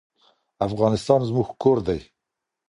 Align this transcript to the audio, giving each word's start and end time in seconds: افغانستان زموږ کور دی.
افغانستان 0.67 1.19
زموږ 1.29 1.47
کور 1.61 1.77
دی. 1.87 1.99